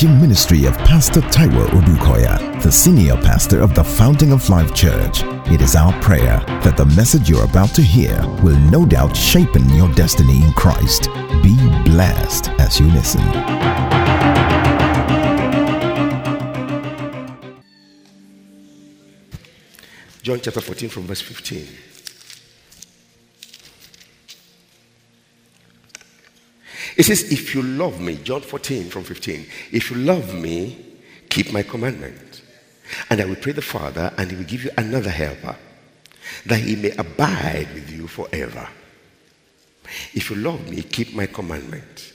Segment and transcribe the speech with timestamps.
[0.00, 5.20] teaching ministry of Pastor Taiwo Odukoya, the senior pastor of the Fountain of Life Church.
[5.52, 9.50] It is our prayer that the message you're about to hear will no doubt shape
[9.74, 11.10] your destiny in Christ.
[11.42, 11.54] Be
[11.84, 13.20] blessed as you listen.
[20.22, 21.89] John chapter 14 from verse 15.
[27.00, 30.76] It says, If you love me, John 14 from 15, if you love me,
[31.30, 32.42] keep my commandment.
[33.08, 35.56] And I will pray the Father, and he will give you another helper,
[36.44, 38.68] that he may abide with you forever.
[40.12, 42.12] If you love me, keep my commandment.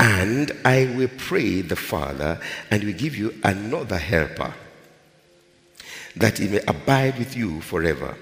[0.00, 2.40] And I will pray the Father,
[2.72, 4.52] and he will give you another helper,
[6.16, 8.16] that he may abide with you forever.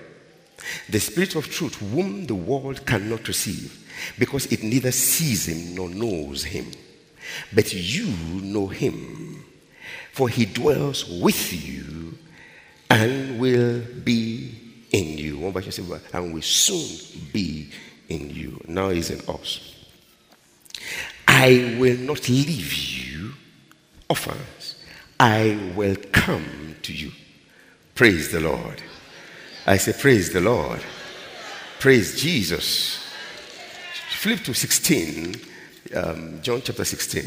[0.88, 3.78] The Spirit of truth, whom the world cannot receive
[4.18, 6.70] because it neither sees him nor knows him.
[7.54, 8.06] But you
[8.42, 9.44] know him,
[10.12, 12.18] for he dwells with you
[12.90, 14.54] and will be
[14.90, 15.38] in you.
[15.38, 17.70] One version says, and will soon be
[18.08, 18.60] in you.
[18.68, 19.74] Now he's in us.
[21.26, 23.32] I will not leave you
[24.08, 24.76] orphans.
[25.18, 27.12] I will come to you.
[27.94, 28.82] Praise the Lord.
[29.66, 30.80] I say, Praise the Lord.
[31.78, 32.98] Praise Jesus.
[34.10, 35.34] Flip to 16,
[35.94, 37.24] um, John chapter 16,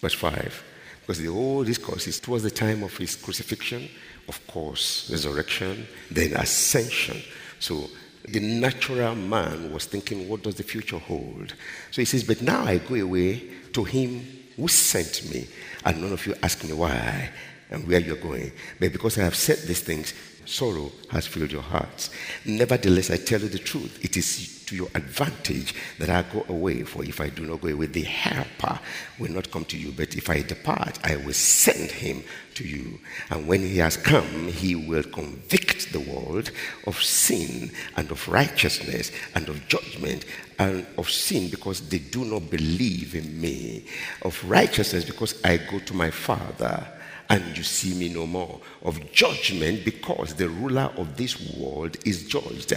[0.00, 0.64] verse 5.
[1.00, 3.88] Because the whole discourse is towards the time of his crucifixion,
[4.28, 7.22] of course, resurrection, then ascension.
[7.60, 7.88] So
[8.28, 11.54] the natural man was thinking, what does the future hold?
[11.90, 15.46] So he says, But now I go away to him who sent me,
[15.84, 17.30] and none of you ask me why
[17.70, 18.52] and where you're going.
[18.78, 20.14] But because I have said these things,
[20.44, 22.10] sorrow has filled your hearts.
[22.44, 24.04] Nevertheless, I tell you the truth.
[24.04, 26.82] It is to your advantage that I go away.
[26.82, 28.78] For if I do not go away, the helper
[29.18, 29.92] will not come to you.
[29.92, 32.22] But if I depart, I will send him
[32.54, 32.98] to you.
[33.30, 36.50] And when he has come, he will convict the world
[36.86, 40.24] of sin and of righteousness and of judgment
[40.58, 43.84] and of sin because they do not believe in me,
[44.22, 46.86] of righteousness because I go to my Father
[47.28, 48.60] and you see me no more.
[48.82, 52.72] Of judgment, because the ruler of this world is judged.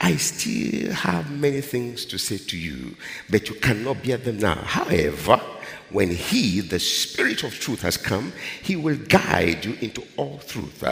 [0.00, 2.96] I still have many things to say to you,
[3.30, 4.56] but you cannot bear them now.
[4.56, 5.40] However,
[5.90, 8.32] when he, the Spirit of truth, has come,
[8.62, 10.84] he will guide you into all truth.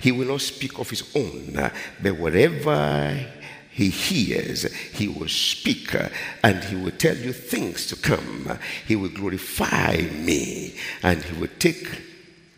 [0.00, 1.54] he will not speak of his own,
[2.02, 3.26] but whatever
[3.70, 5.94] he hears, he will speak
[6.44, 8.58] and he will tell you things to come.
[8.86, 12.09] He will glorify me and he will take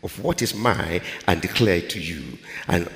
[0.03, 2.37] of what is mine and declare it to you.
[2.67, 2.89] And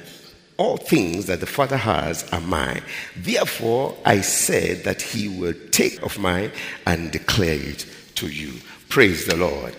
[0.57, 2.81] all things that the Father has are mine.
[3.16, 6.51] Therefore, I said that he will take of mine
[6.85, 7.85] and declare it
[8.16, 8.59] to you.
[8.90, 9.75] Praise the Lord.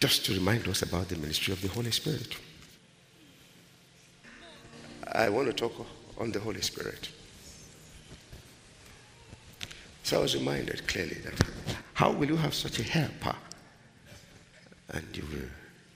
[0.00, 2.36] Just to remind us about the ministry of the Holy Spirit.
[5.12, 5.86] I want to talk
[6.18, 7.08] on the Holy Spirit.
[10.02, 11.34] So I was reminded clearly that
[11.94, 13.34] how will you have such a helper?
[14.90, 15.48] And you will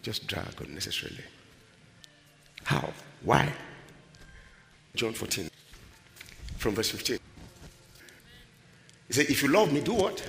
[0.08, 1.22] just drag unnecessarily.
[2.64, 2.94] How?
[3.22, 3.52] Why?
[4.94, 5.50] John 14,
[6.56, 7.18] from verse 15.
[9.08, 10.26] He said, If you love me, do what?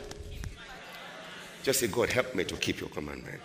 [1.64, 3.40] Just say, God, help me to keep your commandment.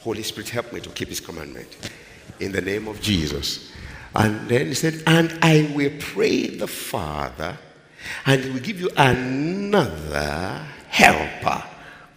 [0.00, 1.90] Holy Spirit, help me to keep his commandment.
[2.38, 3.72] In the name of Jesus.
[4.14, 7.58] And then he said, And I will pray the Father,
[8.26, 11.64] and he will give you another helper.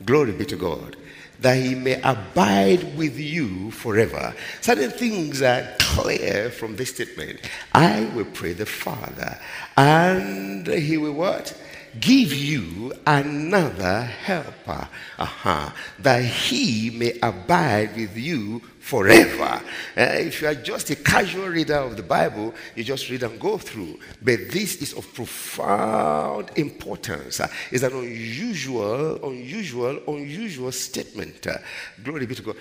[0.06, 0.96] Glory be to God
[1.42, 4.34] that he may abide with you forever.
[4.62, 7.40] Certain things are clear from this statement.
[7.74, 9.40] I will pray the Father,
[9.78, 11.56] and he will what?
[12.00, 19.62] give you another helper, uh-huh, that he may abide with you forever.
[19.96, 23.40] Uh, if you are just a casual reader of the Bible, you just read and
[23.40, 24.00] go through.
[24.22, 27.40] But this is of profound importance.
[27.40, 31.46] Uh, it's an unusual, unusual, unusual statement.
[31.46, 31.60] Uh,
[32.04, 32.56] glory be to God.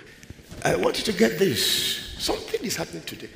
[0.64, 2.14] I want you to get this.
[2.18, 3.30] Something is happening today.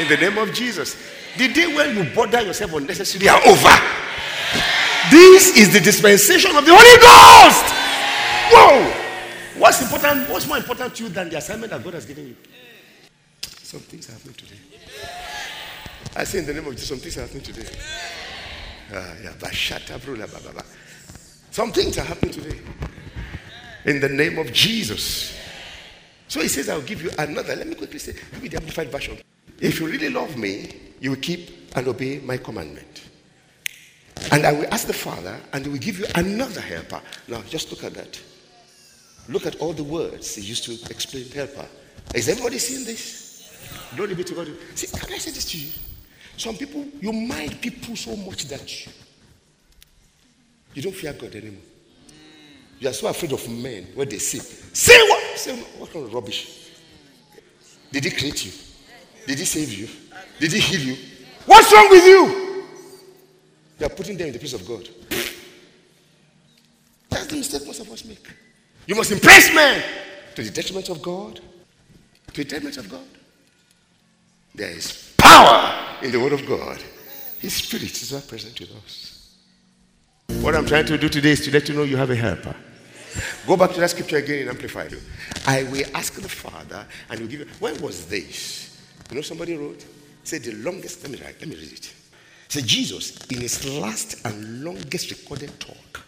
[0.00, 0.96] In the name of Jesus.
[1.36, 3.76] The day when you bother yourself unnecessarily are over.
[5.10, 7.66] This is the dispensation of the Holy Ghost.
[8.50, 9.07] Whoa!
[9.58, 10.30] What's important?
[10.30, 12.36] What's more important to you than the assignment that God has given you?
[13.42, 14.56] Some things are happening today.
[16.14, 17.68] I say in the name of Jesus, some things are happening today.
[18.94, 20.62] Ah,
[21.50, 22.58] some things are happening today.
[23.84, 25.36] In the name of Jesus.
[26.28, 27.56] So he says, I'll give you another.
[27.56, 29.18] Let me quickly say, give me the amplified version.
[29.60, 30.70] If you really love me,
[31.00, 33.08] you will keep and obey my commandment.
[34.30, 37.00] And I will ask the Father, and he will give you another helper.
[37.26, 38.20] Now, just look at that.
[39.28, 41.66] Look at all the words he used to explain helper.
[42.14, 43.88] Is everybody seeing this?
[43.94, 44.48] Glory be to God.
[44.74, 45.70] See, can I say this to you?
[46.36, 48.92] Some people, you mind people so much that you,
[50.74, 51.60] you don't fear God anymore.
[52.78, 55.38] You are so afraid of men when they say, say what?
[55.38, 56.70] Say what kind of rubbish?
[57.90, 58.52] Did he create you?
[59.26, 59.88] Did he save you?
[60.38, 60.96] Did he heal you?
[61.44, 62.64] What's wrong with you?
[63.80, 64.88] You are putting them in the place of God.
[67.10, 68.26] That's the mistake most of us make.
[68.88, 69.84] You must impress men
[70.34, 71.40] to the detriment of God.
[72.32, 73.04] To the detriment of God.
[74.54, 76.82] There is power in the Word of God.
[77.38, 79.36] His Spirit is not present with us.
[80.40, 82.56] What I'm trying to do today is to let you know you have a helper.
[83.46, 84.94] Go back to that scripture again and amplify it.
[85.46, 87.46] I will ask the Father and he will give you.
[87.58, 88.80] When was this?
[89.10, 89.84] You know, somebody wrote,
[90.24, 91.02] said the longest.
[91.02, 91.92] Let me write, let me read it.
[92.48, 96.06] Say Jesus, in his last and longest recorded talk,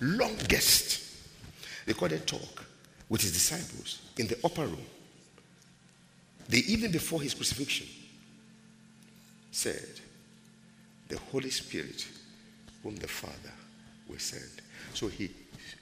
[0.00, 1.02] longest
[1.86, 2.64] recorded talk
[3.08, 4.86] with his disciples in the upper room,
[6.48, 7.86] the evening before his crucifixion,
[9.50, 10.00] said,
[11.08, 12.06] The Holy Spirit,
[12.82, 13.52] whom the Father
[14.08, 14.62] will send.
[14.94, 15.30] So he,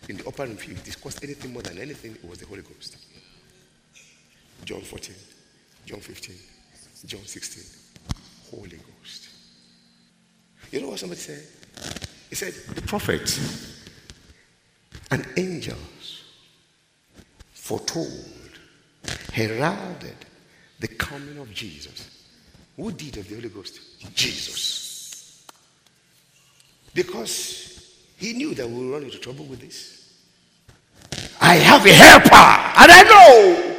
[0.08, 2.96] in the upper room, he discussed anything more than anything, it was the Holy Ghost.
[4.64, 5.14] John 14,
[5.86, 6.36] John 15,
[7.06, 7.64] John 16,
[8.50, 9.28] Holy Ghost.
[10.70, 11.42] You know what somebody said?
[12.28, 13.79] He said, The prophets
[15.10, 16.24] and angels
[17.52, 18.50] foretold,
[19.32, 20.16] heralded
[20.78, 22.24] the coming of Jesus.
[22.76, 23.80] Who did of the Holy Ghost?
[24.14, 25.46] Jesus.
[26.94, 30.12] Because he knew that we would run into trouble with this.
[31.40, 33.76] I have a helper, and I know.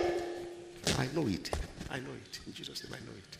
[0.98, 1.52] I know it.
[1.90, 2.40] I know it.
[2.48, 3.38] In Jesus' name, I know it.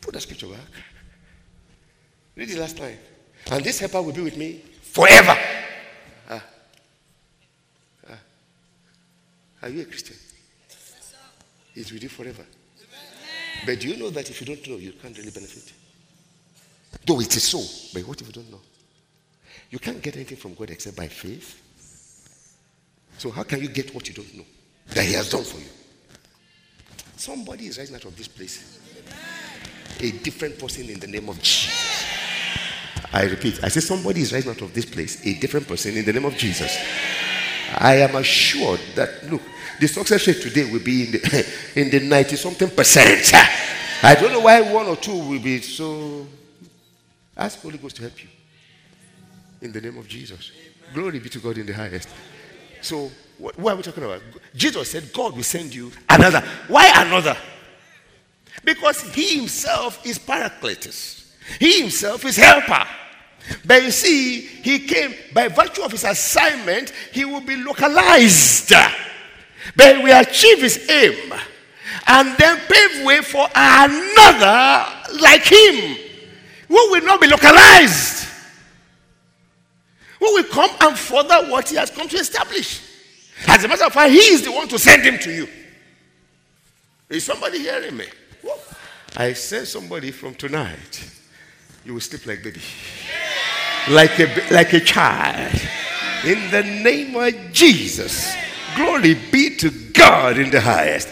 [0.00, 0.60] Put that scripture back.
[2.36, 2.98] Read it last time.
[3.50, 4.62] And this helper will be with me
[4.94, 5.36] forever.
[6.30, 6.44] Ah.
[8.08, 8.18] Ah.
[9.62, 10.16] Are you a Christian?
[11.74, 12.44] He's with you forever.
[13.66, 15.72] But do you know that if you don't know, you can't really benefit?
[17.04, 17.58] Though it is so,
[17.92, 18.60] but what if you don't know?
[19.70, 21.60] You can't get anything from God except by faith.
[23.18, 24.44] So how can you get what you don't know
[24.88, 25.70] that He has done for you?
[27.16, 28.78] Somebody is rising out of this place.
[30.00, 31.93] A different person in the name of Jesus.
[33.14, 36.04] I repeat, I say somebody is rising out of this place, a different person in
[36.04, 36.76] the name of Jesus.
[37.76, 39.40] I am assured that, look,
[39.78, 41.46] the success rate today will be in the,
[41.76, 43.30] in the 90 something percent.
[44.02, 46.26] I don't know why one or two will be so.
[47.36, 48.28] Ask Holy Ghost to help you.
[49.60, 50.50] In the name of Jesus.
[50.92, 52.08] Glory be to God in the highest.
[52.82, 54.22] So, what, what are we talking about?
[54.56, 56.40] Jesus said, God will send you another.
[56.66, 57.36] Why another?
[58.64, 61.30] Because he himself is Paracletus,
[61.60, 62.84] he himself is helper.
[63.64, 68.72] But you see, he came by virtue of his assignment, he will be localized.
[69.76, 71.32] But we achieve his aim
[72.06, 74.86] and then pave way for another
[75.20, 75.96] like him
[76.68, 78.28] who will not be localized,
[80.18, 82.82] who will come and further what he has come to establish.
[83.46, 85.48] As a matter of fact, he is the one to send him to you.
[87.08, 88.06] Is somebody hearing me?
[89.16, 91.10] I send somebody from tonight.
[91.84, 92.60] You will sleep like baby
[93.88, 95.52] like a, like a child.
[96.24, 98.34] In the name of Jesus.
[98.76, 101.08] Glory be to God in the highest.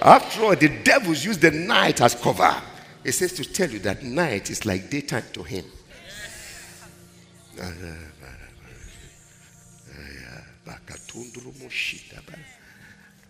[0.00, 2.54] After all, the devils use the night as cover.
[3.04, 5.64] It says to tell you that night is like daytime to him.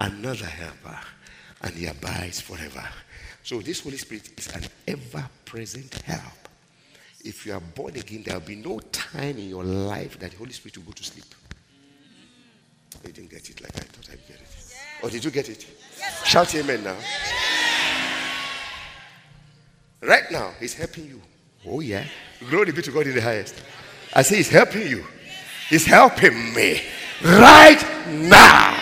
[0.00, 0.98] Another helper,
[1.62, 2.84] and he abides forever.
[3.42, 6.41] So, this Holy Spirit is an ever present help
[7.24, 10.36] if you are born again, there will be no time in your life that the
[10.36, 11.24] Holy Spirit will go to sleep.
[13.04, 14.42] You didn't get it like I thought I'd get it.
[14.42, 14.74] Yes.
[15.02, 15.66] Or did you get it?
[15.98, 16.26] Yes.
[16.26, 16.96] Shout amen now.
[20.00, 21.22] Right now, He's helping you.
[21.66, 22.04] Oh, yeah.
[22.50, 23.62] Glory be to God in the highest.
[24.12, 25.04] I say He's helping you.
[25.68, 26.82] He's helping me
[27.24, 28.76] right now.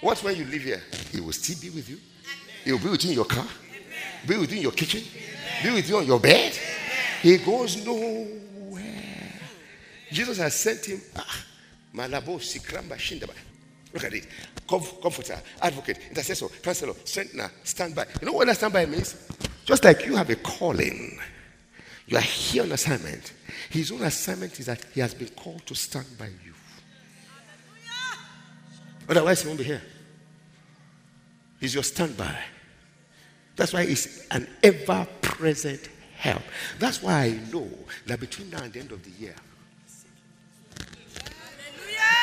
[0.00, 0.82] What when you live here?
[1.12, 1.98] He will still be with you.
[2.64, 3.46] He will be with you in your car,
[4.26, 5.02] be with you in your kitchen,
[5.62, 6.58] be with you on your bed.
[7.20, 8.26] He goes nowhere.
[10.10, 11.00] Jesus has sent him.
[11.16, 11.44] Ah,
[11.94, 13.34] Malabo, Sikramba, Shindaba.
[13.92, 14.26] Look at it.
[14.66, 18.06] Comforter, advocate, intercessor, counselor, strengthener, standby.
[18.20, 19.16] You know what that standby means?
[19.64, 21.18] Just like you have a calling,
[22.06, 23.32] you are here on assignment.
[23.68, 26.54] His own assignment is that he has been called to stand by you.
[29.08, 29.82] Otherwise, he won't be here.
[31.58, 32.38] He's your standby.
[33.56, 35.88] That's why he's an ever present
[36.20, 36.42] help.
[36.78, 37.68] That's why I know
[38.06, 39.34] that between now and the end of the year,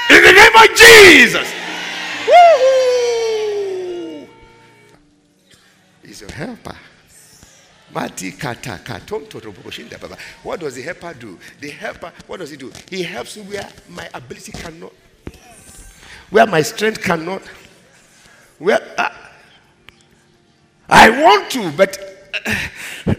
[0.10, 1.54] in the name of Jesus.
[2.27, 4.27] Woo!
[6.04, 6.75] He's your helper.
[7.92, 8.16] What
[10.60, 11.39] does the helper do?
[11.60, 12.72] The helper, what does he do?
[12.89, 14.92] He helps me where my ability cannot,
[16.30, 17.42] where my strength cannot,
[18.60, 19.10] where uh,
[20.89, 21.98] I want to, but
[22.46, 22.56] uh,
[23.08, 23.13] uh!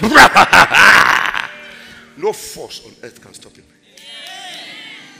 [2.16, 3.64] no force on earth can stop him.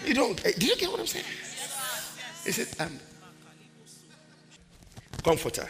[0.07, 1.25] You don't, eh, did you get what I'm saying?
[2.45, 2.99] He said, um,
[5.23, 5.69] comforter.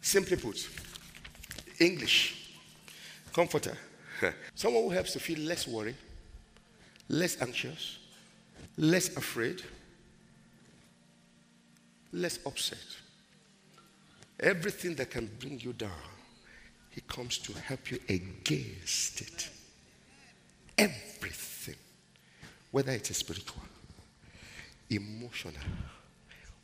[0.00, 0.68] Simply put,
[1.78, 2.52] English,
[3.32, 3.76] comforter.
[4.54, 5.96] Someone who helps to feel less worried,
[7.08, 7.98] less anxious,
[8.76, 9.62] less afraid,
[12.12, 12.78] less upset.
[14.40, 15.90] Everything that can bring you down,
[16.96, 19.50] he comes to help you against it.
[20.78, 21.74] Everything,
[22.70, 23.60] whether it is spiritual,
[24.88, 25.52] emotional,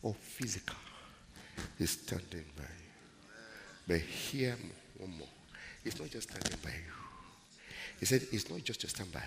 [0.03, 0.79] or physical,
[1.79, 3.37] he's standing by you.
[3.87, 4.57] But hear
[4.97, 5.29] one more.
[5.85, 6.93] It's not just standing by you.
[8.01, 9.23] He said, It's not just to stand by.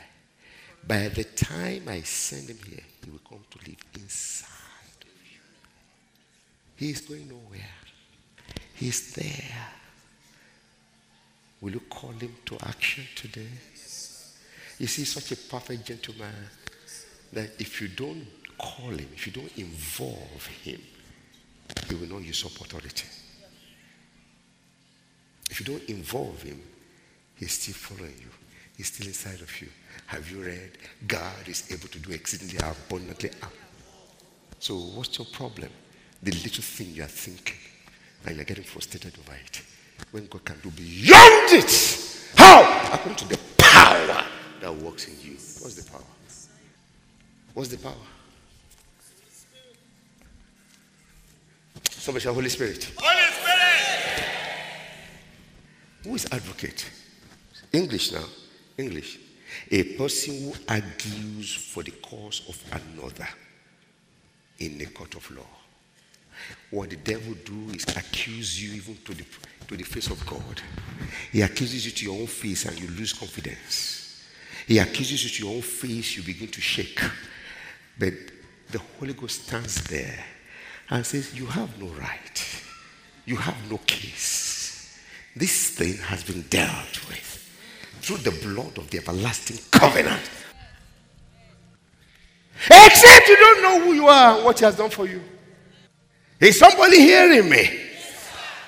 [0.88, 4.48] By the time I send him here, he will come to live inside
[5.02, 5.40] of you.
[6.78, 7.70] He is going nowhere.
[8.74, 9.85] He's there.
[11.66, 13.48] Will you call him to action today?
[14.78, 16.32] You see, such a perfect gentleman
[17.34, 18.24] that if you don't
[18.56, 20.80] call him, if you don't involve him,
[21.90, 23.08] he will not usurp authority.
[25.50, 26.62] If you don't involve him,
[27.36, 28.30] he's still following you.
[28.78, 29.70] He's still inside of you.
[30.06, 30.78] Have you read?
[31.08, 33.32] God is able to do exceedingly abundantly.
[34.60, 35.72] So, what's your problem?
[36.22, 37.58] The little thing you are thinking,
[38.24, 39.64] and you're getting frustrated over it.
[40.12, 42.32] When God can do beyond it.
[42.36, 42.90] How?
[42.94, 44.26] According to the power
[44.62, 45.34] that works in you.
[45.34, 46.02] What's the power?
[47.54, 47.94] What's the power?
[51.90, 52.92] Somebody say Holy Spirit.
[52.98, 54.26] Holy Spirit.
[56.04, 56.90] Who is advocate?
[57.74, 58.26] English now.
[58.78, 59.20] English.
[59.72, 63.28] A person who argues for the cause of another
[64.60, 65.48] in a court of law.
[66.72, 69.26] What the devil do is accuse you even to the,
[69.68, 70.62] to the face of God.
[71.32, 74.24] He accuses you to your own face and you lose confidence.
[74.68, 77.02] He accuses you to your own face, you begin to shake.
[77.98, 78.14] But
[78.72, 80.24] the Holy Ghost stands there
[80.90, 82.64] and says, You have no right.
[83.26, 85.00] You have no case.
[85.36, 87.36] This thing has been dealt with
[88.02, 90.30] through the blood of the everlasting covenant.
[92.68, 95.22] Except you don't know who you are and what He has done for you.
[96.40, 97.82] Is somebody hearing me?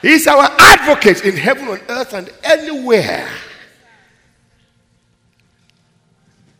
[0.01, 3.27] He's our advocate in heaven, on earth, and anywhere.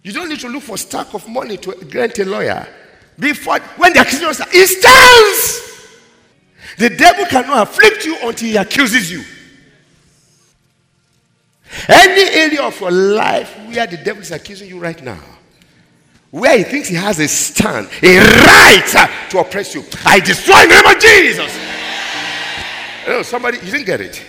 [0.04, 2.68] You don't need to look for stack of money to grant a lawyer.
[3.20, 5.64] Before, when the accusation starts, he stands.
[6.78, 9.24] The devil cannot afflict you until he accuses you.
[11.88, 15.20] Any area of your life where the devil is accusing you right now,
[16.32, 20.70] where he thinks he has a stand, a right to oppress you, I destroy in
[20.70, 21.78] the name of Jesus.
[23.08, 24.22] Oh, somebody, you didn't get it.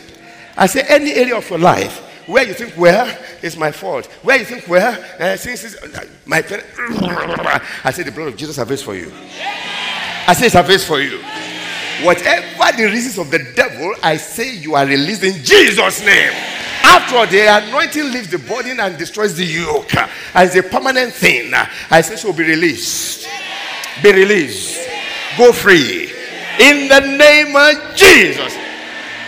[0.56, 4.06] I say any area of your life where you think, well, it's my fault.
[4.22, 6.38] Where you think, well, uh, since it's, uh, my
[7.84, 9.10] I say the blood of Jesus avails for you.
[10.26, 11.18] I say it avails for you.
[12.04, 16.57] Whatever the reasons of the devil, I say you are released in Jesus' name.
[16.88, 19.94] After all, the anointing leaves the body and destroys the yoke.
[20.34, 21.52] As a permanent thing,
[21.90, 23.28] I say so be released.
[24.02, 24.88] Be released.
[25.36, 26.10] Go free.
[26.58, 28.54] In the name of Jesus.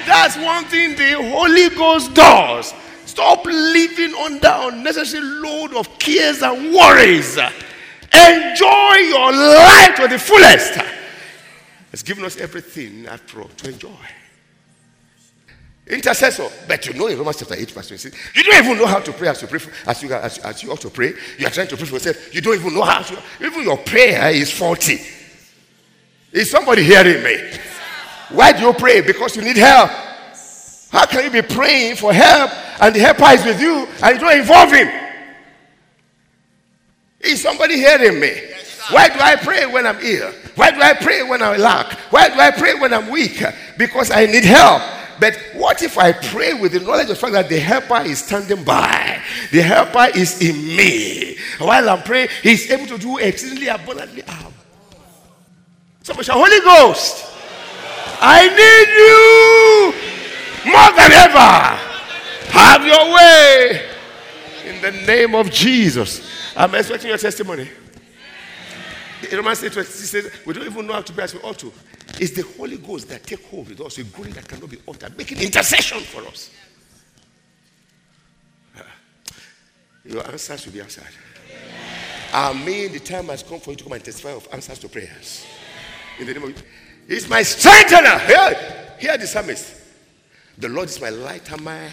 [0.06, 2.72] That's one thing the Holy Ghost does.
[3.04, 7.36] Stop living under unnecessary load of cares and worries.
[7.36, 10.78] Enjoy your life to the fullest.
[11.92, 13.90] It's given us everything after all to enjoy.
[15.90, 19.00] Intercessor, but you know in Romans chapter 8, verse 26, you don't even know how
[19.00, 21.12] to pray as you pray for, as you as, as you ought to pray.
[21.36, 22.32] You are trying to pray for yourself.
[22.32, 23.20] You don't even know how to.
[23.44, 25.00] Even your prayer is faulty.
[26.30, 27.58] Is somebody hearing me?
[28.30, 29.00] Why do you pray?
[29.00, 29.90] Because you need help.
[30.90, 34.20] How can you be praying for help and the helper is with you and you
[34.20, 34.88] don't involve him?
[37.20, 38.32] Is somebody hearing me?
[38.90, 40.32] Why do I pray when I'm ill?
[40.54, 41.92] Why do I pray when I lack?
[42.12, 43.42] Why do I pray when I'm weak?
[43.76, 44.82] Because I need help.
[45.20, 48.24] But what if I pray with the knowledge of the fact that the helper is
[48.24, 49.22] standing by?
[49.52, 51.36] The helper is in me.
[51.58, 54.22] While I'm praying, he's able to do exceedingly abundantly.
[54.26, 54.50] Ah.
[56.02, 57.26] Somebody shout, Holy Ghost,
[58.22, 61.90] I need you more than ever.
[62.50, 63.88] Have your way
[64.64, 66.54] in the name of Jesus.
[66.56, 67.68] I'm expecting your testimony.
[69.20, 71.72] The Romans 8 says, we don't even know how to pray as we ought to.
[72.18, 75.16] It's the Holy Ghost that take hold with us, a groaning that cannot be uttered,
[75.16, 76.50] making intercession for us.
[78.76, 78.82] Uh,
[80.04, 81.04] your answers will be answered.
[82.32, 84.88] I mean, the time has come for you to come and testify of answers to
[84.88, 85.44] prayers.
[86.18, 86.62] In the name of
[87.08, 88.18] He's my strengthener.
[88.20, 89.74] Hear, hear the psalmist.
[90.56, 91.92] The Lord is my light and my.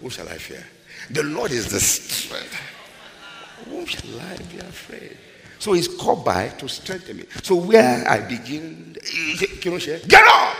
[0.00, 0.64] Who shall I fear?
[1.10, 2.54] The Lord is the strength.
[3.68, 5.16] Whom shall I be afraid?
[5.62, 7.24] So he's called by to strengthen me.
[7.44, 10.56] So where I begin, get up!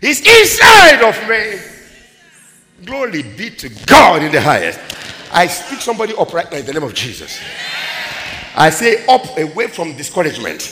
[0.00, 1.60] He's inside of me.
[2.86, 4.80] Glory be to God in the highest.
[5.30, 7.38] I speak somebody up right now in the name of Jesus.
[8.56, 10.62] I say up away from discouragement,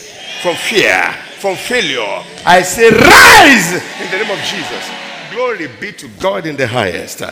[0.40, 2.24] from fear, from failure.
[2.46, 4.90] I say rise in the name of Jesus.
[5.30, 7.22] Glory be to God in the highest.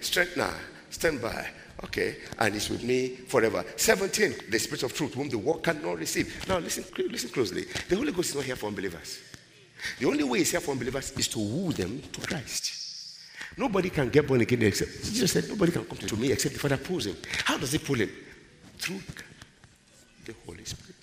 [0.00, 0.54] Strength now.
[0.88, 1.48] Stand by.
[1.84, 3.64] Okay, and it's with me forever.
[3.76, 6.46] 17, the Spirit of truth, whom the world cannot receive.
[6.48, 7.64] Now, listen, listen closely.
[7.88, 9.20] The Holy Ghost is not here for unbelievers.
[9.98, 12.72] The only way he's here for unbelievers is to woo them to Christ.
[13.56, 16.60] Nobody can get born again except, Jesus said, nobody can come to me except the
[16.60, 17.16] Father pulls him.
[17.44, 18.10] How does he pull him?
[18.78, 19.00] Through
[20.24, 20.96] the Holy Spirit.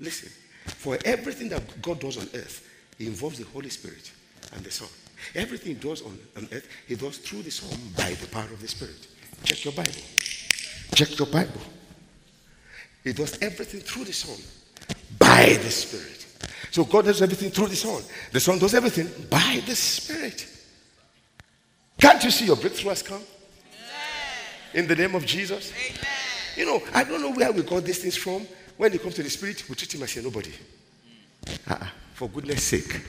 [0.00, 0.30] Listen,
[0.66, 2.64] for everything that God does on earth,
[3.00, 4.10] involves the Holy Spirit
[4.54, 4.88] and the Son.
[5.34, 8.60] Everything he does on, on earth, he does through the Son by the power of
[8.60, 9.06] the Spirit.
[9.44, 9.92] Check your Bible.
[10.94, 11.60] Check your Bible.
[13.04, 14.36] He does everything through the Son
[15.18, 16.26] by the Spirit.
[16.70, 18.02] So God does everything through the Son.
[18.32, 20.46] The Son does everything by the Spirit.
[22.00, 23.22] Can't you see your breakthrough has come?
[24.74, 25.72] In the name of Jesus?
[25.72, 26.06] Amen.
[26.56, 28.46] You know, I don't know where we got these things from.
[28.76, 30.52] When it comes to the Spirit, we treat him as a nobody.
[31.68, 31.86] Uh-uh.
[32.14, 33.00] For goodness sake.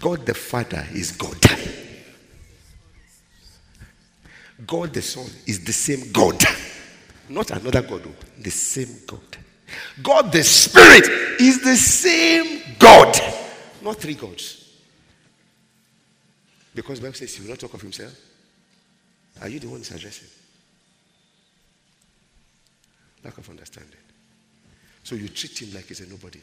[0.00, 1.38] God the Father is God.
[4.66, 6.42] God the Son is the same God.
[7.28, 9.20] Not another God, oh, the same God.
[10.02, 13.16] God the Spirit is the same God.
[13.82, 14.62] Not three gods.
[16.74, 18.14] Because Bible says he will not talk of himself.
[19.40, 20.28] Are you the one addressing?
[23.24, 23.92] Lack of understanding.
[25.02, 26.40] So you treat him like he's a nobody.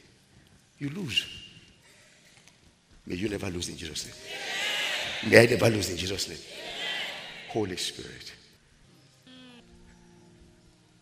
[0.80, 1.26] You lose.
[3.06, 5.32] May you never lose in Jesus' name.
[5.32, 6.38] May I never lose in Jesus' name.
[7.50, 8.34] Holy Spirit.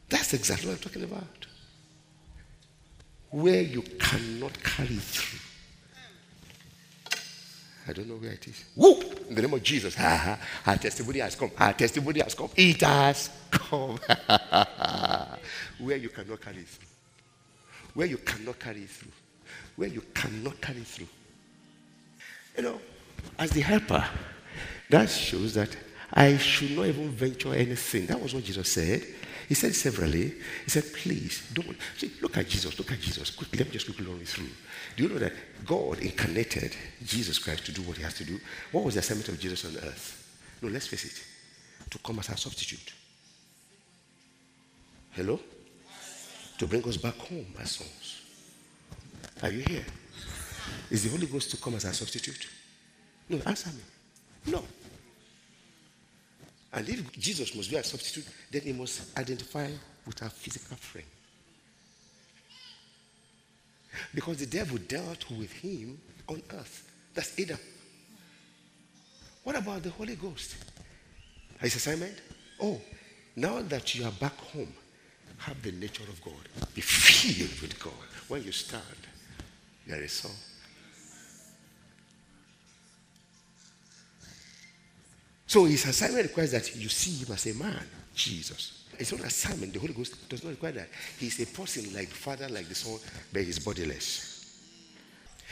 [0.09, 1.47] That's exactly what I'm talking about.
[3.29, 5.39] Where you cannot carry through.
[7.87, 8.63] I don't know where it is.
[8.75, 9.27] Whoop!
[9.29, 9.95] In the name of Jesus.
[9.99, 11.51] Our testimony has come.
[11.57, 12.49] Our testimony has come.
[12.55, 13.97] It has come.
[15.79, 16.87] where you cannot carry through.
[17.93, 19.11] Where you cannot carry through.
[19.77, 21.07] Where you cannot carry through.
[22.57, 22.81] You know,
[23.37, 24.05] as the helper,
[24.89, 25.75] that shows that
[26.13, 28.05] I should not even venture anything.
[28.07, 29.03] That was what Jesus said.
[29.47, 30.33] He said severally,
[30.63, 31.75] He said, please don't.
[31.97, 32.77] See, look at Jesus.
[32.77, 33.37] Look at Jesus.
[33.53, 34.49] Let me just quickly run you through.
[34.95, 35.33] Do you know that
[35.65, 38.39] God incarnated Jesus Christ to do what he has to do?
[38.71, 40.17] What was the assignment of Jesus on earth?
[40.61, 41.89] No, let's face it.
[41.89, 42.93] To come as our substitute.
[45.11, 45.39] Hello?
[46.57, 48.21] To bring us back home as sons.
[49.43, 49.85] Are you here?
[50.89, 52.47] Is the Holy Ghost to come as our substitute?
[53.30, 54.52] No, answer me.
[54.52, 54.63] No.
[56.74, 59.69] And if Jesus must be our substitute, then he must identify
[60.06, 61.06] with our physical frame.
[64.13, 66.89] Because the devil dealt with him on earth.
[67.13, 67.60] That's Adam.
[69.43, 70.56] What about the Holy Ghost?
[71.60, 72.15] His assignment?
[72.62, 72.80] Oh,
[73.36, 74.74] now that you are back home,
[75.38, 76.34] have the nature of God.
[76.76, 77.93] Be filled with God.
[78.28, 78.84] When you stand,
[79.86, 80.08] you are a.
[85.51, 87.85] So his assignment requires that you see him as a man,
[88.15, 88.85] Jesus.
[88.97, 89.73] It's not assignment.
[89.73, 90.87] The Holy Ghost does not require that.
[91.19, 92.97] He's a person like the Father, like the Son,
[93.33, 94.63] but he's bodiless.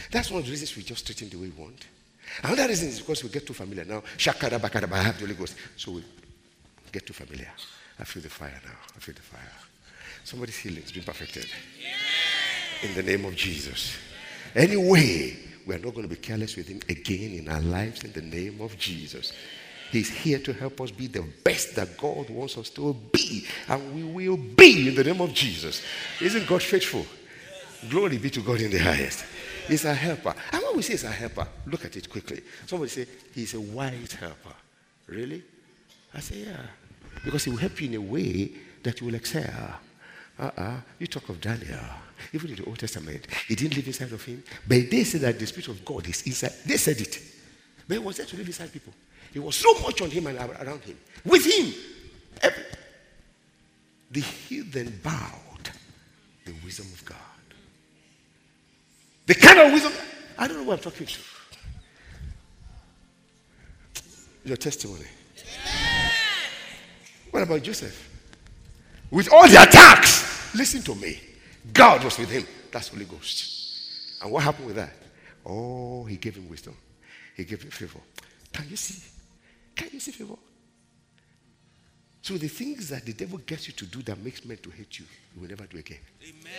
[0.09, 1.85] That's one of the reasons we just treat him the way we want.
[2.41, 4.01] Another reason is because we get too familiar now.
[4.15, 5.57] Shakara bakara, I have the Holy Ghost.
[5.75, 6.03] So we
[6.93, 7.51] get too familiar.
[7.99, 8.79] I feel the fire now.
[8.95, 9.51] I feel the fire.
[10.23, 11.45] Somebody's healing has been perfected.
[12.83, 13.97] In the name of Jesus.
[14.55, 15.35] Anyway,
[15.67, 18.21] we are not going to be careless with him again in our lives in the
[18.21, 19.33] name of Jesus.
[19.91, 23.45] He's here to help us be the best that God wants us to be.
[23.67, 25.81] And we will be in the name of Jesus.
[26.21, 27.05] Isn't God faithful?
[27.89, 29.25] Glory be to God in the highest.
[29.67, 30.33] He's a helper.
[30.51, 32.41] And when we say he's a helper, look at it quickly.
[32.65, 34.55] Somebody say, he's a wise helper.
[35.07, 35.43] Really?
[36.13, 36.61] I say, yeah.
[37.23, 38.51] Because he will help you in a way
[38.83, 39.79] that you will excel.
[40.39, 40.77] Uh-uh.
[40.99, 41.79] You talk of Daniel.
[42.33, 44.43] Even in the Old Testament, he didn't live inside of him.
[44.67, 46.53] But they said that the Spirit of God is inside.
[46.65, 47.21] They said it.
[47.87, 48.93] But he was there to live inside people.
[49.33, 50.97] It was so much on him and around him.
[51.25, 51.73] With him.
[52.41, 52.63] Every.
[54.11, 55.69] the heathen bowed
[56.45, 57.17] the wisdom of God.
[59.27, 59.93] The kind of wisdom,
[60.37, 61.19] I don't know what I'm talking to.
[64.45, 65.05] Your testimony.
[67.29, 68.09] What about Joseph?
[69.11, 71.19] With all the attacks, listen to me.
[71.71, 72.45] God was with him.
[72.71, 74.21] That's Holy Ghost.
[74.21, 74.93] And what happened with that?
[75.45, 76.75] Oh, he gave him wisdom.
[77.35, 77.99] He gave him favor.
[78.51, 79.03] Can you see?
[79.79, 80.35] Can you see favor?
[82.21, 84.99] So the things that the devil gets you to do that makes men to hate
[84.99, 85.99] you, you will never do again.
[86.21, 86.51] Amen.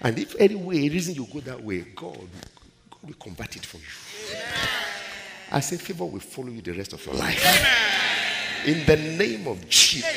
[0.00, 3.76] And if any way, reason you go that way, God, God will convert it for
[3.76, 3.84] you.
[4.30, 4.68] Amen.
[5.52, 7.44] I say favor will follow you the rest of your life.
[8.64, 8.78] Amen.
[8.78, 10.16] In the name of Jesus.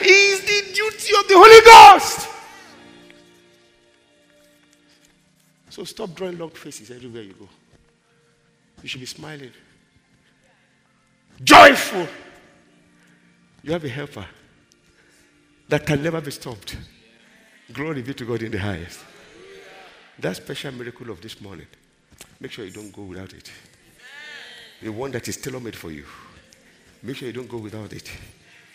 [0.00, 2.28] It is the duty of the Holy Ghost.
[5.68, 7.48] So stop drawing long faces everywhere you go.
[8.84, 9.50] You should be smiling.
[11.42, 12.06] Joyful.
[13.62, 14.26] You have a helper
[15.68, 16.76] that can never be stopped.
[17.72, 19.00] Glory be to God in the highest.
[20.18, 21.66] That special miracle of this morning,
[22.40, 23.50] make sure you don't go without it.
[24.80, 26.04] The one that is tailor made for you,
[27.02, 28.10] make sure you don't go without it.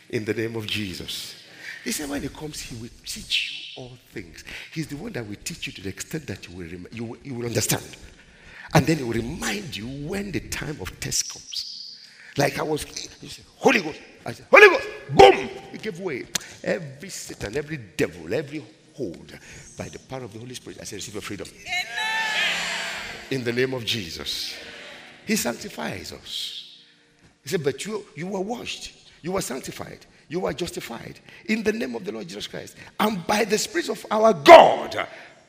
[0.10, 1.36] In the name of Jesus.
[1.84, 4.44] He said, when he comes, he will teach you all things.
[4.74, 7.04] He's the one that will teach you to the extent that you will, rem- you,
[7.06, 7.84] will, you will understand.
[8.74, 11.71] And then he will remind you when the time of test comes.
[12.38, 15.50] Like I was, he said, Holy Ghost, I said, Holy Ghost, boom!
[15.72, 16.26] He gave way.
[16.64, 18.64] Every Satan, every devil, every
[18.94, 19.38] hold
[19.78, 21.48] by the power of the Holy Spirit, I said, receive your freedom.
[23.30, 24.56] In the name of Jesus.
[25.26, 26.84] He sanctifies us.
[27.44, 28.94] He said, but you, you were washed.
[29.22, 30.06] You were sanctified.
[30.28, 32.76] You were justified in the name of the Lord Jesus Christ.
[33.00, 35.08] And by the Spirit of our God.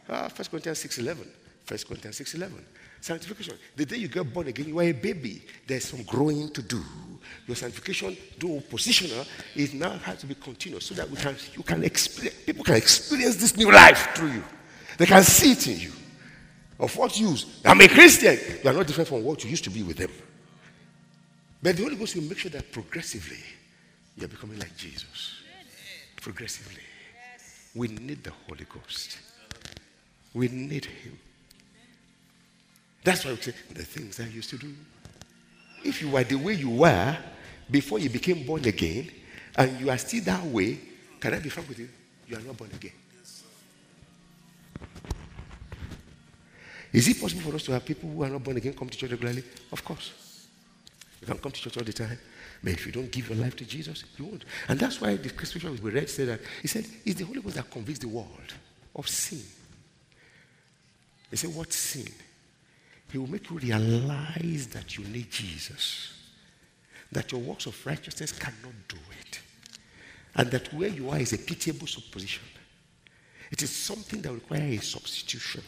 [0.08, 1.30] Uh, 1 Corinthians 6 11.
[1.68, 2.64] 1 Corinthians 6 11.
[3.02, 3.58] Sanctification.
[3.74, 5.42] The day you get born again, you are a baby.
[5.66, 6.80] There's some growing to do.
[7.48, 11.64] Your sanctification, though positional, is now has to be continuous so that we can you
[11.64, 14.44] can experience people can experience this new life through you.
[14.98, 15.92] They can see it in you.
[16.78, 17.60] Of what use?
[17.64, 18.38] I'm a Christian.
[18.62, 20.10] You are not different from what you used to be with them.
[21.60, 23.38] But the Holy Ghost will make sure that progressively
[24.16, 25.32] you are becoming like Jesus.
[26.20, 26.82] Progressively.
[27.74, 29.18] We need the Holy Ghost.
[30.34, 31.18] We need Him.
[33.04, 34.72] That's why we say the things I used to do.
[35.84, 37.16] If you were the way you were
[37.70, 39.10] before you became born again,
[39.56, 40.78] and you are still that way,
[41.20, 41.88] can I be frank with you?
[42.28, 42.92] You are not born again.
[46.92, 48.98] Is it possible for us to have people who are not born again come to
[48.98, 49.42] church regularly?
[49.72, 50.12] Of course.
[51.20, 52.18] You can come to church all the time.
[52.62, 54.44] But if you don't give your life to Jesus, you won't.
[54.68, 57.56] And that's why the scripture we read said that he said, It's the Holy Ghost
[57.56, 58.28] that convicts the world
[58.94, 59.42] of sin.
[61.30, 62.12] He said, What sin?
[63.12, 66.14] He will make you realize that you need Jesus,
[67.12, 69.38] that your works of righteousness cannot do it,
[70.35, 72.42] and that where you are is a pitiable supposition.
[73.51, 75.62] It is something that requires a substitution.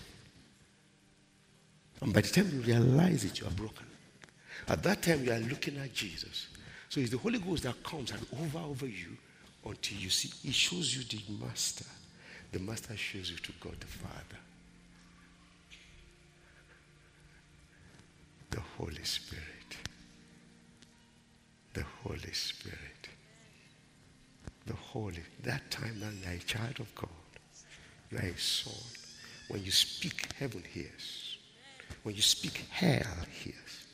[2.01, 3.85] And by the time you realize it, you are broken.
[4.67, 6.47] At that time, you are looking at Jesus.
[6.89, 9.19] So it's the Holy Ghost that comes and over over you
[9.67, 10.31] until you see.
[10.43, 11.85] He shows you the Master.
[12.53, 14.39] The Master shows you to God the Father.
[18.55, 19.45] the Holy Spirit.
[21.75, 23.09] The Holy Spirit.
[24.67, 25.23] The Holy.
[25.43, 27.09] That time now you are a child of God.
[28.11, 28.75] You are a son.
[29.49, 31.39] When you speak, heaven hears.
[32.03, 33.87] When you speak, hell hears.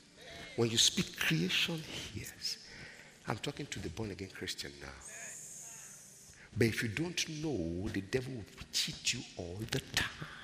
[0.57, 2.59] When you speak, creation hears.
[3.27, 4.89] I'm talking to the born again Christian now.
[6.57, 10.40] But if you don't know, the devil will cheat you all the time.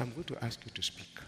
[0.00, 1.18] I'm going to ask you to speak.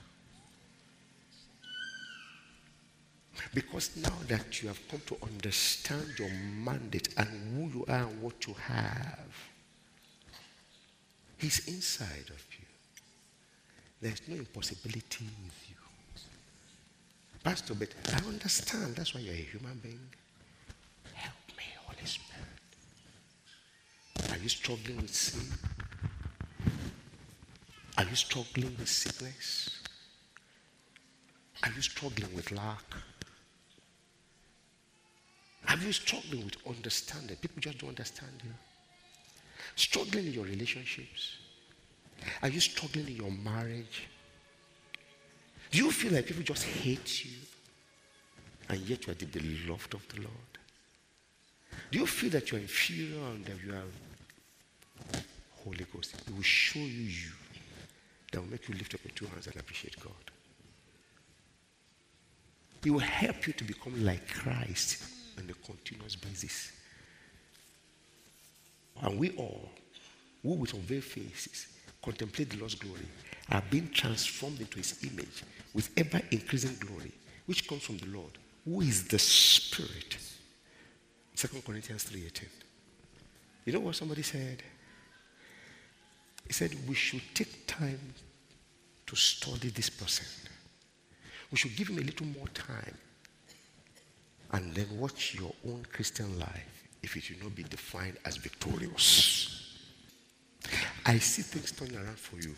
[3.55, 8.23] Because now that you have come to understand your mandate and who you are and
[8.23, 9.19] what you have,
[11.37, 12.65] He's inside of you.
[14.01, 15.77] There's no impossibility with you.
[17.43, 18.95] Pastor, but I understand.
[18.95, 19.99] That's why you're a human being.
[21.15, 22.61] Help me, Holy Spirit.
[24.31, 25.43] Are you struggling with sin?
[28.03, 29.81] Are you struggling with sickness?
[31.63, 32.83] Are you struggling with lack?
[35.69, 37.37] Are you struggling with understanding?
[37.37, 38.51] People just don't understand you.
[39.77, 41.37] Struggling in your relationships?
[42.43, 44.09] Are you struggling in your marriage?
[45.71, 47.39] Do you feel like people just hate you
[48.69, 50.53] and yet you are the beloved of the Lord?
[51.93, 53.85] Do you feel that you are inferior and that you are
[55.65, 56.17] Holy Ghost?
[56.27, 57.31] It will show you you
[58.33, 60.13] that will make you lift up your two hands and appreciate God.
[62.85, 65.05] It will help you to become like Christ
[65.39, 66.73] on a continuous basis.
[69.03, 69.69] And we all,
[70.43, 71.69] who with unveiled faces
[72.03, 73.07] contemplate the Lord's glory,
[73.51, 77.13] are being transformed into his image with ever increasing glory,
[77.47, 78.33] which comes from the Lord,
[78.65, 80.17] who is the Spirit.
[81.37, 82.49] 2 Corinthians 3:18.
[83.65, 84.63] You know what somebody said?
[86.47, 88.01] He said we should take time
[89.07, 90.27] to study this person.
[91.51, 92.97] We should give him a little more time
[94.53, 99.77] and then watch your own Christian life if it will not be defined as victorious.
[101.05, 102.55] I see things turning around for you.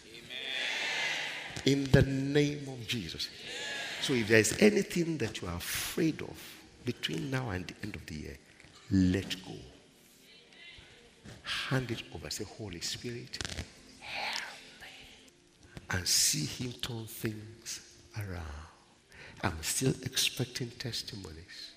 [1.65, 3.29] In the name of Jesus.
[4.01, 6.37] So if there is anything that you are afraid of
[6.85, 8.37] between now and the end of the year,
[8.91, 9.55] let go.
[11.43, 12.29] Hand it over.
[12.29, 13.39] Say, Holy Spirit.
[15.91, 17.81] And see Him turn things
[18.17, 18.65] around.
[19.43, 21.73] I'm still expecting testimonies.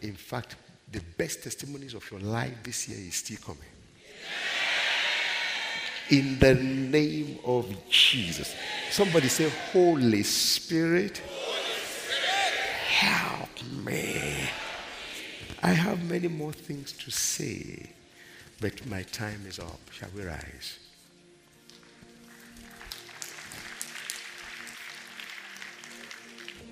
[0.00, 0.56] In fact,
[0.90, 3.62] the best testimonies of your life this year is still coming.
[6.10, 8.54] In the name of Jesus.
[8.90, 11.18] Somebody say, Holy Spirit,
[12.86, 14.48] help me.
[15.62, 17.90] I have many more things to say,
[18.60, 19.80] but my time is up.
[19.90, 20.78] Shall we rise?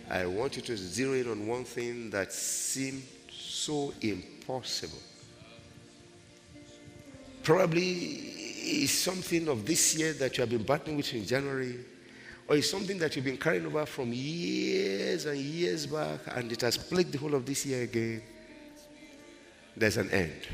[0.08, 4.98] I want you to zero in on one thing that seemed so impossible.
[7.42, 8.36] Probably
[8.68, 11.78] it's something of this year that you have been battling with in January,
[12.48, 16.60] or it's something that you've been carrying over from years and years back, and it
[16.60, 18.22] has plagued the whole of this year again.
[19.76, 20.46] There's an end.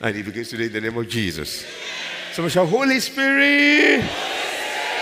[0.00, 1.64] And it begins today in the name of Jesus.
[2.32, 4.00] So, shall Holy Spirit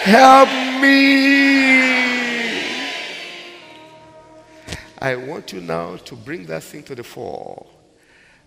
[0.03, 0.49] help
[0.83, 1.90] me.
[5.01, 7.67] I want you now to bring that thing to the fore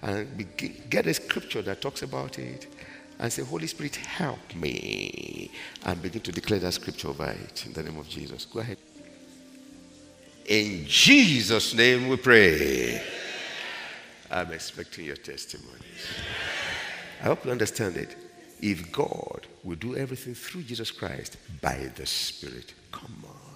[0.01, 2.67] and begin, get a scripture that talks about it
[3.19, 5.49] and say, Holy Spirit, help me.
[5.85, 8.45] And begin to declare that scripture over it in the name of Jesus.
[8.45, 8.77] Go ahead.
[10.45, 13.01] In Jesus' name we pray.
[14.29, 16.07] I'm expecting your testimonies.
[17.21, 18.15] I hope you understand it.
[18.61, 23.52] If God will do everything through Jesus Christ by the Spirit, come on.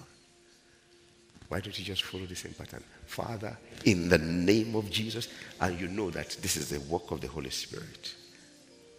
[1.48, 2.82] Why don't you just follow the same pattern?
[3.06, 5.28] Father, in the name of Jesus,
[5.60, 8.14] and you know that this is the work of the Holy Spirit.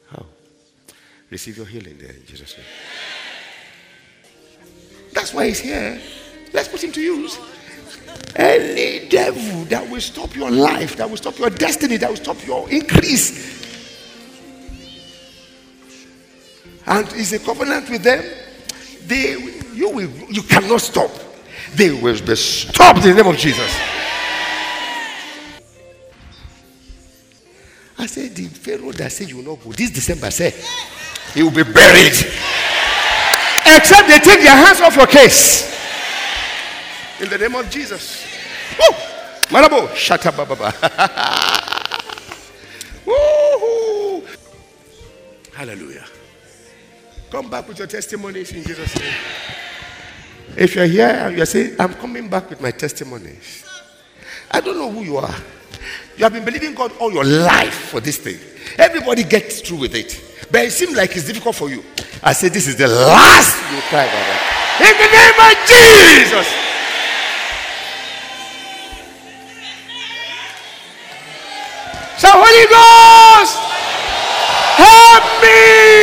[0.10, 0.26] How?
[1.30, 2.66] Receive your healing there in Jesus' name.
[5.14, 6.02] That's why he's here.
[6.52, 7.38] Let's put him to use.
[8.36, 12.38] Any devil that will stop your life, that will stop your destiny, that will stop
[12.48, 13.60] your increase.
[16.88, 18.24] And is a covenant with them.
[19.06, 19.34] They
[19.74, 21.12] you will you cannot stop
[21.76, 23.72] they will be stopped in the name of Jesus.
[27.98, 30.54] I said, the Pharaoh that said you will not go this December, say
[31.34, 32.14] he will be buried.
[33.66, 35.70] Except they take their hands off your case.
[37.20, 38.26] In the name of Jesus.
[38.80, 38.96] Woo!
[39.50, 40.74] Marabo, shata baba.
[43.06, 44.24] Woo!
[45.54, 46.06] Hallelujah.
[47.30, 49.14] Come back with your testimonies in Jesus' name.
[50.58, 53.66] If you're here and you're saying, I'm coming back with my testimonies,
[54.52, 55.36] I don't know who you are.
[56.18, 58.38] You have been believing God all your life for this thing.
[58.78, 60.20] Everybody gets through with it.
[60.52, 61.84] But it seems like it's difficult for you.
[62.24, 64.42] I say, This is the last you cry about that.
[64.82, 66.48] In the name of Jesus.
[72.18, 73.56] So, Holy Ghost,
[74.76, 75.99] help me.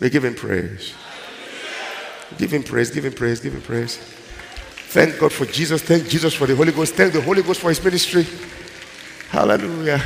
[0.00, 0.94] We give him praise.
[2.38, 3.96] Give him praise, give him praise, give him praise.
[3.96, 5.82] Thank God for Jesus.
[5.82, 6.94] Thank Jesus for the Holy Ghost.
[6.94, 8.26] Thank the Holy Ghost for his ministry.
[9.28, 10.02] Hallelujah.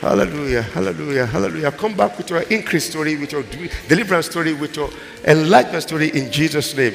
[0.00, 0.62] Hallelujah.
[0.62, 1.26] Hallelujah.
[1.26, 1.72] Hallelujah.
[1.72, 3.44] Come back with your increase story, with your
[3.88, 4.90] deliverance story, with your
[5.24, 6.94] enlightenment story in Jesus' name.